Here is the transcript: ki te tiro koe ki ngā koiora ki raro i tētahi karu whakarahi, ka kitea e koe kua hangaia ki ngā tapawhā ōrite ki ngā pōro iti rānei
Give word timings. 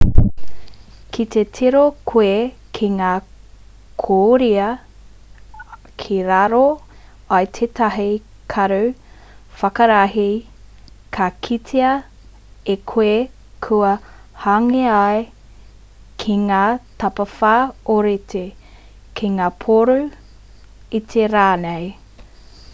ki 1.15 1.23
te 1.33 1.41
tiro 1.55 1.81
koe 2.11 2.37
ki 2.77 2.87
ngā 2.93 3.09
koiora 4.05 4.69
ki 6.03 6.17
raro 6.29 6.61
i 7.41 7.49
tētahi 7.57 8.07
karu 8.55 8.79
whakarahi, 9.61 10.25
ka 11.19 11.27
kitea 11.49 11.91
e 12.77 12.79
koe 12.95 13.13
kua 13.69 13.93
hangaia 14.49 15.03
ki 16.25 16.39
ngā 16.49 16.65
tapawhā 17.05 17.55
ōrite 17.97 18.45
ki 19.21 19.35
ngā 19.39 19.55
pōro 19.65 19.99
iti 21.01 21.33
rānei 21.39 21.91